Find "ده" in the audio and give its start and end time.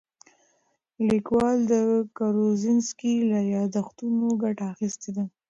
5.15-5.25